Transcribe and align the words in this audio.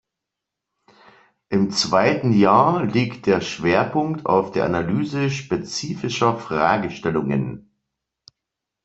Im 1.49 1.69
zweiten 1.69 2.33
Jahr 2.33 2.85
liegt 2.85 3.27
der 3.27 3.39
Schwerpunkt 3.39 4.25
auf 4.25 4.51
der 4.51 4.65
Analyse 4.65 5.29
spezifischer 5.29 6.37
Fragestellungen. 6.39 7.69